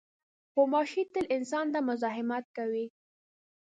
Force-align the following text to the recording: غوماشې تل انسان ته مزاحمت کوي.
غوماشې 0.53 1.03
تل 1.13 1.25
انسان 1.35 1.65
ته 1.73 1.79
مزاحمت 1.87 2.45
کوي. 2.57 2.85